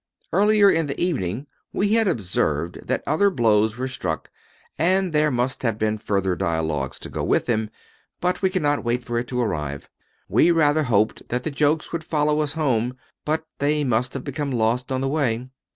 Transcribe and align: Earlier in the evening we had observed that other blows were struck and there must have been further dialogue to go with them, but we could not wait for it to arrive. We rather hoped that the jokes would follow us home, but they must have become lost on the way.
Earlier 0.33 0.71
in 0.71 0.87
the 0.87 0.99
evening 0.99 1.45
we 1.71 1.93
had 1.93 2.07
observed 2.07 2.87
that 2.87 3.03
other 3.05 3.29
blows 3.29 3.77
were 3.77 3.87
struck 3.87 4.31
and 4.75 5.13
there 5.13 5.29
must 5.29 5.61
have 5.61 5.77
been 5.77 5.99
further 5.99 6.35
dialogue 6.35 6.93
to 7.01 7.09
go 7.11 7.23
with 7.23 7.45
them, 7.45 7.69
but 8.19 8.41
we 8.41 8.49
could 8.49 8.63
not 8.63 8.83
wait 8.83 9.03
for 9.03 9.19
it 9.19 9.27
to 9.27 9.39
arrive. 9.39 9.91
We 10.27 10.49
rather 10.49 10.81
hoped 10.85 11.29
that 11.29 11.43
the 11.43 11.51
jokes 11.51 11.91
would 11.93 12.03
follow 12.03 12.39
us 12.39 12.53
home, 12.53 12.95
but 13.25 13.45
they 13.59 13.83
must 13.83 14.15
have 14.15 14.23
become 14.23 14.49
lost 14.49 14.91
on 14.91 15.01
the 15.01 15.07
way. 15.07 15.49